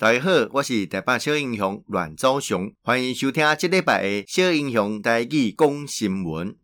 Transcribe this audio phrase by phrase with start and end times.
[0.00, 6.56] 大家好，我是台北小英雄阮昭雄，欢迎收听这礼拜的小英雄台语讲新闻。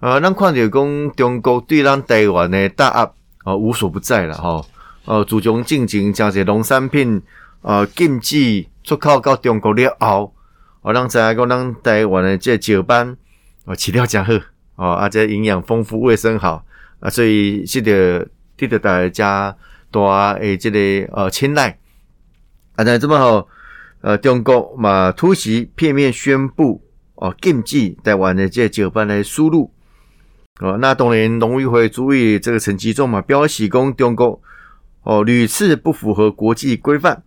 [0.00, 3.12] 呃，咱看到讲中国对咱台湾的打压，
[3.44, 4.66] 呃，无所不在了哈。
[5.04, 7.22] 呃，自从进前将这农产品
[7.62, 10.34] 呃禁止出口到中国了后，
[10.82, 13.16] 呃，让知影讲咱台湾的这石斑
[13.64, 14.32] 呃饲料真好，
[14.74, 16.64] 哦，啊，这营养丰富，卫生好，
[16.98, 18.26] 啊，所以是得
[18.56, 19.56] 得大家。
[19.90, 20.78] 大诶，这个
[21.12, 21.78] 呃青睐，
[22.76, 23.48] 啊，那这么好，
[24.00, 26.82] 呃，中国嘛突袭片面宣布
[27.16, 29.72] 哦禁止台湾的这石斑来输入，
[30.60, 34.40] 哦，那当然农委会主委这个陈吉仲嘛表示讲中国
[35.02, 37.22] 哦屡次不符合国际规范，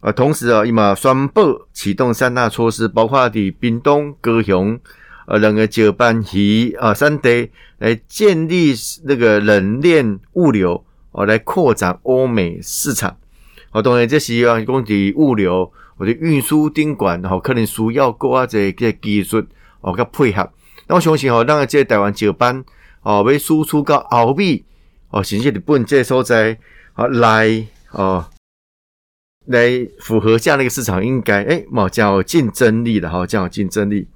[0.00, 4.78] 啊，同时啊，伊嘛宣布启动三大措施，包括伫屏东、高雄
[5.26, 10.84] 呃两个石斑鱼啊三地来建立那个冷链物流。
[11.14, 13.16] 哦，来扩展欧美市场。
[13.70, 19.42] 哦，当然这是要讲的物流或者运输顶管，吼，可能需要各啊这个技术
[19.80, 20.48] 哦，佮配合。
[20.86, 22.64] 那我相信吼，咱个这台湾石斑
[23.02, 24.64] 哦，要输出到欧美
[25.10, 26.58] 哦，甚至日本这所在
[26.94, 28.26] 哦来哦，
[29.46, 34.08] 来符合这样的一个市场，应该诶，冇较有竞争力的哈，较有竞争力。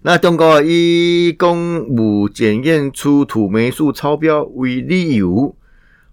[0.00, 5.56] 那中国以公务检验出土霉素超标为理由，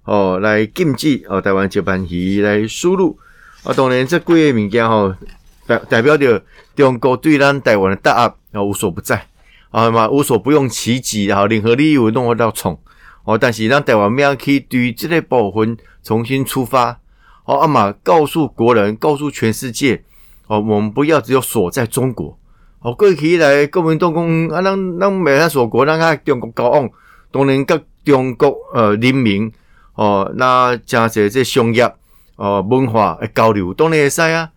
[0.05, 3.19] 哦，来禁止哦台湾石斑鱼来输入。
[3.64, 5.16] 啊，当然这几个物件吼
[5.67, 6.44] 代代表着
[6.75, 9.27] 中国对咱台湾的打压啊无所不在
[9.69, 12.80] 啊嘛无所不用其极啊，任何理由弄得到冲
[13.23, 13.38] 哦。
[13.38, 16.99] 但是咱台湾要去对这个部分重新出发
[17.45, 20.03] 哦，啊嘛告诉国人，告诉全世界
[20.47, 22.39] 哦，我们不要只有锁在中国。
[22.86, 26.88] 哦，过去以来，国民党讲啊，咱咱未遐锁国，咱甲中国交往，
[27.31, 29.52] 当然甲中国呃人民
[29.95, 31.92] 哦，那加些这商业
[32.36, 34.52] 哦文化的交流，当然会使啊。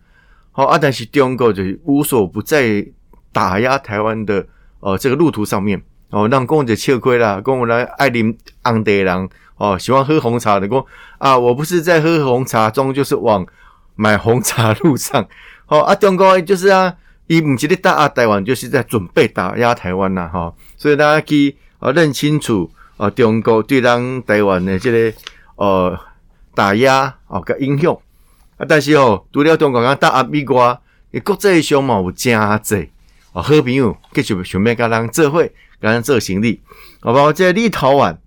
[0.51, 2.85] 好啊，但是中国就是无所不在
[3.33, 4.45] 打压台湾的
[4.81, 10.85] 呃这个路途上面哦，让讲者吃亏啦，讲我来爱啉红茶人哦，喜欢喝红茶的讲
[11.17, 13.43] 啊，我不是在喝红茶中，就是往
[13.95, 15.27] 买红茶路上。
[15.65, 16.93] 好啊，中国就是啊。
[17.29, 20.51] 伊毋是咧打压台湾，就是在准备打压台湾呐，哈！
[20.75, 22.67] 所以大家去啊认清楚，
[22.97, 25.15] 啊，中国对咱台湾的这个
[25.55, 25.95] 呃
[26.55, 27.95] 打压哦个影响
[28.57, 30.75] 啊，但是哦，除了中国讲打压美国，
[31.11, 32.89] 伊国际上嘛有真济
[33.31, 36.59] 啊好朋友，继续想要甲咱做伙，甲咱做生意，
[36.99, 38.17] 好包括这立陶宛，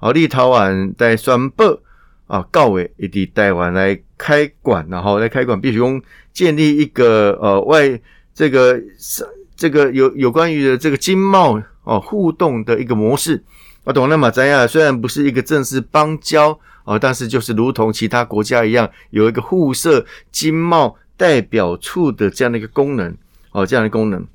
[0.00, 1.80] 哦，立陶宛在宣布
[2.26, 6.02] 啊，告位以及台湾来开馆，然后来开馆，必须讲
[6.34, 7.98] 建立一个呃外。
[8.40, 9.22] 这个是
[9.54, 13.44] 这个有有关于的这个经贸哦互动的一个模式，
[13.84, 23.14] 我懂了马赞亚虽然不是一个正式邦交哦，但是就是如同其他国家一样，有一个互设经贸代表处的这样的一个功能
[23.52, 24.26] 哦，这样的功能。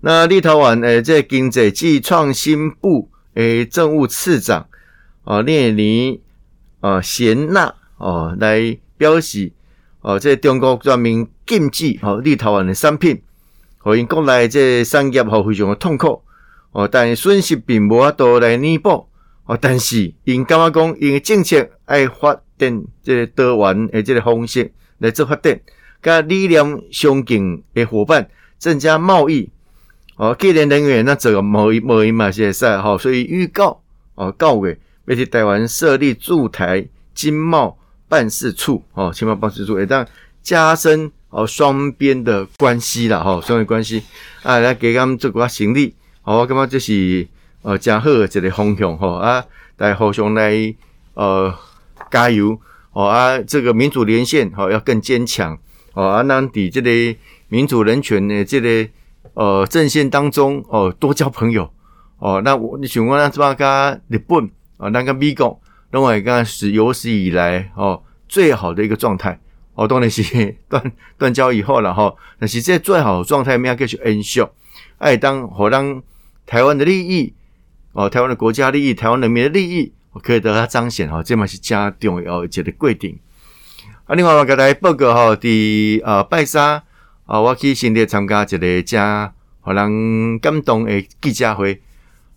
[0.00, 4.66] 那立陶宛诶，在经济暨创新部诶政务次长
[5.24, 6.20] 啊列尼
[6.80, 9.52] 啊贤纳哦来表示。
[10.02, 13.22] 哦，这中国专门禁止哦，立陶宛的产品，
[13.78, 16.20] 互因国内这产业吼非常的痛苦
[16.72, 19.06] 哦，但损失并无法度来弥补
[19.46, 25.60] 哦，但是因感觉讲，因政策爱发展这个多元的这个方式来做发展，
[26.02, 29.50] 甲理念相近的伙伴增加贸易
[30.16, 33.80] 哦，技能人员那这个贸易贸易嘛是会使吼，所以预告
[34.16, 34.76] 哦，告月
[35.06, 37.78] 要去台湾设立驻台经贸。
[38.12, 40.06] 办事处哦，经贸办事处，会当
[40.42, 44.02] 加深哦双边的关系啦，哈，双边关系
[44.42, 47.26] 啊，来给他们做个行李，好，我感觉这是
[47.62, 49.42] 呃真好的一个方向，哈啊，
[49.78, 50.52] 来互相来
[51.14, 51.54] 呃
[52.10, 52.60] 加油，
[52.92, 55.58] 哦啊，这个民主连线哦要更坚强，
[55.94, 57.18] 哦啊，咱伫这个
[57.48, 58.90] 民主人权的这个
[59.32, 61.72] 呃阵线当中哦多交朋友，
[62.18, 65.58] 哦，那我你想讲咱怎么甲日本啊，那个美国？
[65.92, 69.38] 认为刚是有史以来哦最好的一个状态
[69.74, 72.14] 哦，当然是断断交以后了哈。
[72.40, 74.42] 但是这最好的状态，我们要继续延续。
[74.98, 76.02] 哎，当好当
[76.46, 77.34] 台湾的利益
[77.92, 81.22] 哦，台湾的国家利益，台湾人民的利益，我可以得到彰显哈。
[81.22, 83.18] 这嘛是加重要一个规定。
[84.04, 86.82] 啊，另外我给大家报告哈，第呃拜沙
[87.26, 89.32] 啊，我去新店参加一个加
[89.64, 91.80] 让人感动的记者会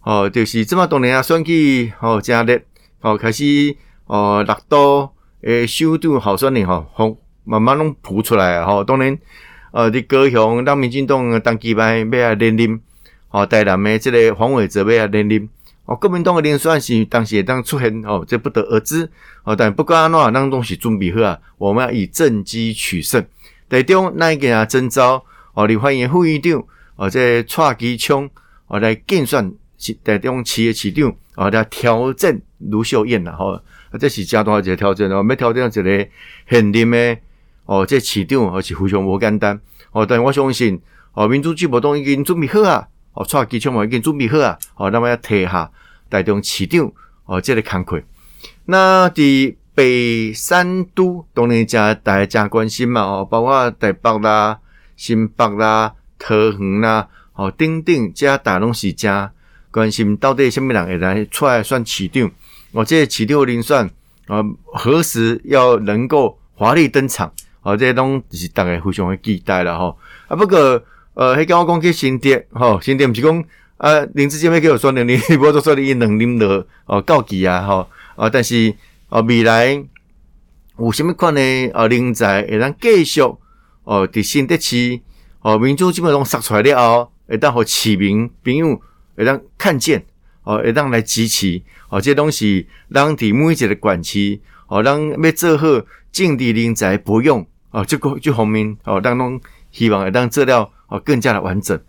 [0.03, 2.61] 哦，就是这么多年啊，选举哦加热。
[3.05, 3.43] 哦，开始
[4.07, 5.07] 哦，六都
[5.41, 8.65] 诶，首都候选人吼，吼慢慢拢浮出来啊！
[8.65, 9.15] 吼，当然，
[9.69, 12.81] 呃，伫高雄，当民进党当期摆要来连任，
[13.27, 15.47] 吼，台南诶，即个黄伟哲要来连任，
[15.85, 19.07] 哦，国民党诶连选是当时会当出现哦，这不得而知
[19.43, 19.55] 哦。
[19.55, 23.23] 但不管安怎，咱都是准备好啊，我们要以政绩取胜。
[23.69, 25.23] 台中那一个啊征召
[25.53, 26.63] 哦，立法院副院长
[26.95, 28.27] 哦，这蔡其昌
[28.65, 29.53] 哦来竞选
[30.03, 33.61] 台中市的市长哦，来挑战卢秀燕啦吼，啊，
[33.99, 36.07] 这是加大一个挑战哦，要挑战一个
[36.49, 37.17] 现任的
[37.65, 39.59] 哦，这市长也是非常无简单
[39.91, 40.05] 哦。
[40.05, 40.79] 但我相信
[41.13, 42.87] 哦，民主进步党已经准备好啊。
[43.13, 44.59] 哦，蔡其昌嘛已经准备好啊！
[44.75, 45.71] 哦，那么要提下
[46.09, 46.91] 台中市长
[47.23, 47.97] 哦，这个工作。
[48.65, 53.01] 那伫北三都当然加大家加关心嘛！
[53.03, 54.59] 哦，包括台北啦、
[54.97, 59.31] 新北啦、桃园啦，哦，等等加大拢是加
[59.75, 62.31] 关心，到底什么人会来出来选市长？
[62.71, 63.91] 哦，这个市长遴选
[64.27, 67.29] 啊，何时要能够华丽登场？
[67.61, 69.95] 哦，这拢是大家非常的期待了哈！
[70.29, 70.81] 啊，不过。
[71.17, 73.43] 呃，迄刚我讲去新店，吼，新店毋是讲
[73.77, 77.87] 啊，林志坚要叫我选能力，无做说你能力的哦，告急啊，吼，
[78.17, 78.75] 啊，但是
[79.07, 79.81] 哦，未来
[80.77, 81.39] 有啥物款呢？
[81.73, 84.99] 哦，人才会当继续哦，伫新德市
[85.39, 88.81] 哦，民主基本上杀出来了后，会当互市民朋友
[89.15, 90.05] 会当看见，
[90.43, 95.67] 哦，会当来支持，哦，这东西让伫每一个管区，哦，让要做好
[96.11, 99.39] 政治人才不用，哦，这个这方面，哦，当拢
[99.71, 100.71] 希望会当做了。
[100.87, 101.81] 哦，更加的完整。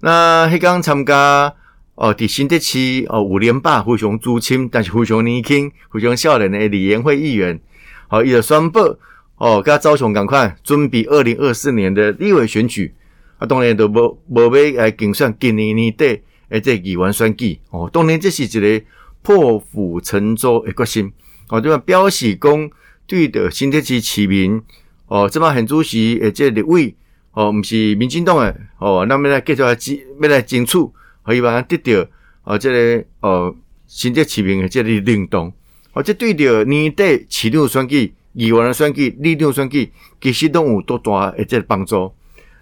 [0.00, 1.54] 那迄刚参加
[1.94, 7.60] 哦，伫新德市哦五连霸非常资深，但是非常年轻、非常少年的李延惠议员，
[8.08, 8.98] 哦，伊就宣布
[9.36, 12.92] 哦，甲昭雄赶快准备二零二四年的立委选举。
[13.38, 17.58] 啊，当然都无无要来竞选今年年底诶这议员选举。
[17.70, 18.46] 哦，当然这是一
[18.78, 18.84] 个
[19.22, 21.12] 破釜沉舟的决心。
[21.48, 21.78] 哦，对吧？
[21.78, 22.70] 表示讲
[23.06, 24.60] 对的新德市市民
[25.06, 26.94] 哦，这么很主席诶这立委。
[27.32, 30.78] 哦，毋是民进党诶，哦，那么来继续来争，要来争取，
[31.22, 32.08] 可以把它得到
[32.44, 33.54] 哦，这个哦，
[33.86, 35.52] 新德市民诶这个认同，
[35.92, 42.10] 哦，这对着年底市长选举、议员选举、里长选举，其实都有多大诶这个帮助。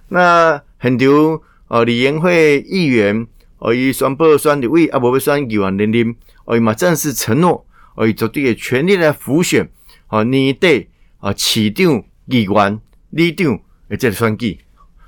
[0.08, 3.24] 那很多哦，李延惠议员
[3.64, 6.14] 哦，伊宣布选立委，啊，无要选议员连任，
[6.44, 9.70] 哦，伊嘛正式承诺，哦，伊绝对会全力来辅选，
[10.08, 10.88] 哦，年底
[11.18, 12.78] 啊，市长、议员、
[13.08, 13.58] 里长
[13.88, 14.58] 诶这个选举。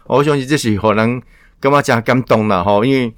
[0.07, 1.21] 我相信这是互人
[1.61, 3.13] 感觉真感动啦吼，因为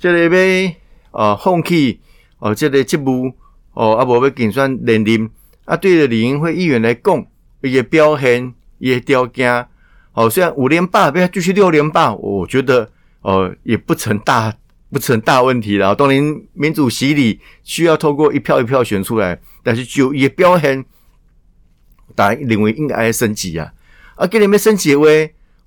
[0.00, 0.72] 这个要
[1.12, 2.00] 呃放弃
[2.40, 3.32] 哦，这个职务
[3.72, 5.30] 哦，啊无要竞选连任
[5.64, 7.24] 啊，对着李英辉议员来讲，
[7.62, 9.68] 伊个表现伊个条件
[10.14, 12.90] 哦，虽然五连霸不要继续六连霸，我觉得
[13.20, 14.54] 哦也不成大
[14.90, 15.94] 不成大问题啦。
[15.94, 20.84] 当然民主洗礼需要透过一票一票选出来，但是就伊个表现，
[22.14, 23.72] 大家认为应该升级啊，
[24.16, 25.06] 啊，给你们升级的话。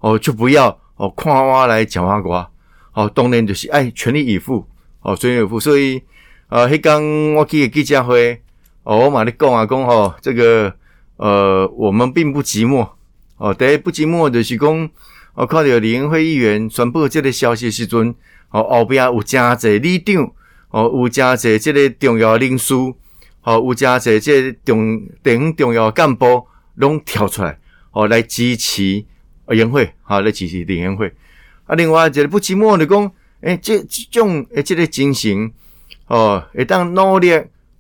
[0.02, 2.50] 哦，就不要哦，看我来讲话瓜，
[2.94, 4.66] 哦，当然就是爱全力以赴，
[5.02, 5.60] 哦，全力以赴。
[5.60, 6.02] 所以，
[6.48, 8.42] 呃，迄刚我去记者会，
[8.84, 10.74] 哦，我嘛咧讲啊讲吼，这个
[11.18, 12.88] 呃，我们并不寂寞，
[13.36, 14.90] 哦，第一不寂寞就是讲，
[15.40, 18.14] 我看到李延惠议员宣布这个消息时阵，
[18.50, 20.30] 哦，后边有真侪里长，
[20.70, 22.74] 哦，有真侪这个重要人士，
[23.44, 26.46] 哦，有真侪这个重等重要干部
[26.76, 27.58] 拢跳出来，
[27.92, 29.06] 哦，来支持。
[29.52, 31.12] 延惠，好来支持李延惠。
[31.68, 33.10] 啊，另外一个不寂寞的讲，
[33.40, 35.50] 诶、这这种诶，这个精神，
[36.08, 37.32] 哦，会当努力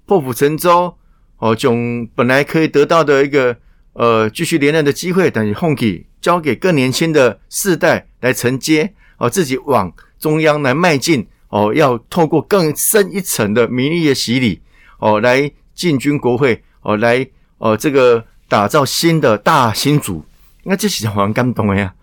[0.05, 0.95] 破釜沉舟，
[1.39, 3.57] 哦，将本来可以得到的一个
[3.93, 14.61] 呃继续连任的机会，但是放弃，交给更年轻的世代来承接，哦，自己往中央来迈进，哦，要透过更深一层的民意的洗礼，
[14.99, 20.25] 哦，来进军国会，哦，来哦这个打造新的大新主。
[20.63, 21.93] 那这是让人感动的呀！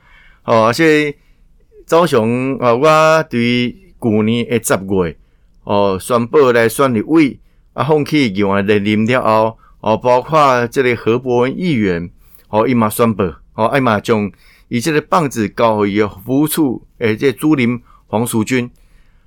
[0.45, 1.15] 哦，所以
[1.87, 3.71] 昭雄啊，我对
[4.01, 5.17] 去年的十月
[5.65, 7.39] 哦，宣布来选立委
[7.75, 12.11] 啊，放弃议员的任了后，哦，包括这个何博文议员
[12.49, 13.23] 哦，伊嘛宣布
[13.55, 14.31] 哦，伊嘛将
[14.69, 18.71] 以这个棒子交予伊的副处诶，这主任黄淑君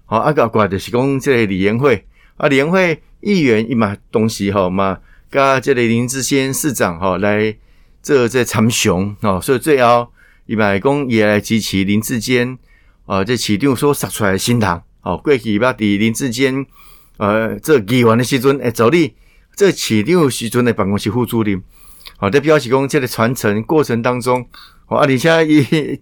[0.08, 2.06] 哦，啊个怪就是讲这个李延惠
[2.38, 5.00] 啊，李延惠议员伊嘛东西吼嘛，
[5.32, 7.60] 甲这个林志坚市长吼来做。
[8.02, 10.08] 这在参雄哦，所以最后
[10.46, 12.58] 伊嘛讲也来支持林志坚
[13.06, 16.66] 啊，这市长所杀出来的新人哦，过去捌伫林志坚
[17.18, 19.16] 呃这议员的时阵诶，助理
[19.54, 21.62] 这市长时阵的办公室副主任，
[22.22, 24.46] 好，这表示讲这个传承过程当中，
[24.88, 26.00] 哦，啊，而且伊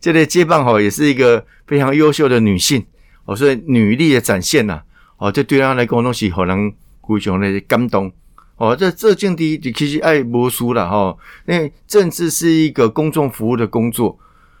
[0.00, 2.84] 这个接棒吼，也是一个非常优秀的女性
[3.24, 4.82] 哦，所以女力的展现呐，
[5.18, 6.68] 哦，这对她来讲都是可能
[7.06, 8.12] 非常的感动。
[8.56, 14.18] 哦，这这境地其实爱无输了哈，因为政治是一个公众服务的工作。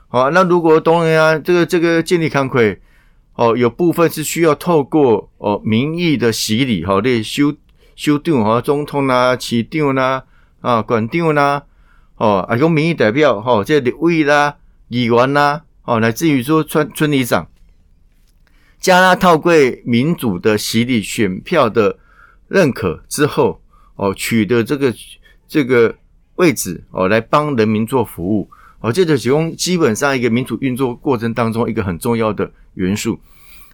[0.08, 2.78] 好，那如果东南亚，这个这个建立慷慨，
[3.34, 7.52] 哦，有部分是需要透过哦民意的洗礼，哈，你首
[7.96, 10.24] 首长哈，总统啦、市长啦、
[10.60, 11.64] 啊县长啦，
[12.16, 14.56] 哦，啊，用民意代表，哈，这立委啦、
[14.88, 17.48] 议员啦，哦，乃至于说村村里长，
[18.78, 19.52] 加拉透过
[19.84, 21.98] 民主的洗礼、选票的
[22.48, 23.60] 认可之后，
[23.96, 24.94] 哦，取得这个
[25.48, 25.94] 这个
[26.36, 28.50] 位置，哦，来帮人民做服务。
[28.82, 33.20] 哦，这就是基本上一个民主运作过程当中一个很重要的元素，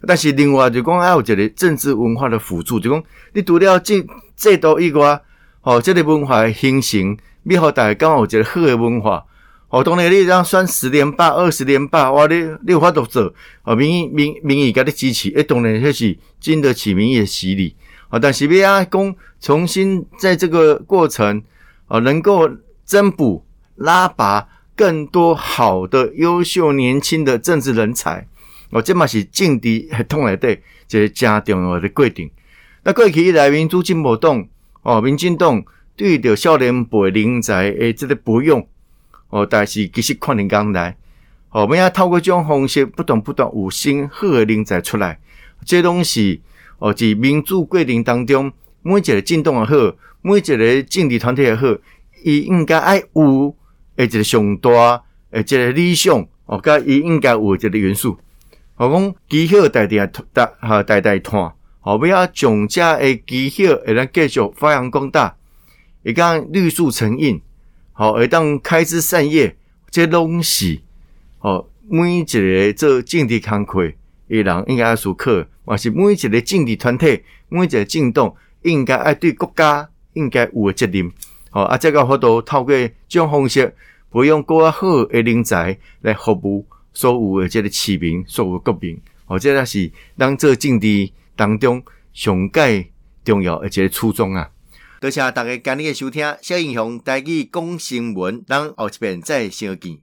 [0.05, 3.01] 但是另外就讲还有一个政治文化的辅助，就讲
[3.33, 5.21] 你除了这制度以外，
[5.67, 9.27] 哦，这个文化的形成，你好大家刚好有一个好的文化，
[9.69, 17.75] 哦，当然你这样算十连霸、二十连霸，哇，你你有法度做，哦，民意民民意给你支持，诶，当然那是经得起民意的洗礼，
[18.11, 21.43] 哦，但是要讲重新在这个过程，
[21.89, 22.49] 哦，能够
[22.85, 23.45] 增补
[23.75, 24.49] 拉拔。
[24.77, 28.29] 更多好的、优秀、年轻的政治人才，
[28.69, 30.59] 哦，这嘛是政治系统内底
[30.91, 32.31] 一个加重要的规定。
[32.85, 34.47] 那过去以来，民主进步党
[34.87, 35.65] 哦，民进党
[35.97, 38.65] 对着少年辈人才诶，这个不用
[39.31, 40.97] 哦，但是其实看年刚来，
[41.51, 45.19] 哦，我们要透过这种方式，不断不断有新好诶人才出来。
[45.65, 46.41] 这东西
[46.79, 48.53] 哦，伫民主过程当中，
[48.83, 51.67] 每一个政党也好，每一个政治团体也好，
[52.23, 53.57] 伊应该爱有。
[53.97, 54.71] 诶，一个上大
[55.31, 58.17] 诶，一个理想哦，甲伊应该有一个元素。
[58.77, 61.53] 我讲基晓代代代哈代代传，
[61.87, 65.37] 好，不要将这诶基晓会当继续发扬光大，
[66.03, 67.41] 会当绿树成荫，
[67.93, 69.55] 好，会当开枝散叶，
[69.89, 70.81] 这拢是
[71.39, 81.13] 哦，每一个做政治工作诶人应该要熟课，还是每一个政治团体，每一个政党应该爱对国家应该有诶责任。
[81.51, 82.75] 好啊，这个好多透过
[83.07, 83.73] 这种方式，
[84.11, 89.01] 培养更好诶人才来服务所有诶这个市民、所有国民。
[89.27, 89.89] 哦，这个是
[90.19, 92.91] 咱做政治当中上界
[93.25, 94.51] 重要诶一个初衷啊！
[94.99, 99.95] 多谢大家今日的收听，小英雄带去讲新闻，咱后一遍再相见。